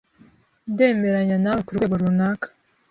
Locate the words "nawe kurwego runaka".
1.43-2.47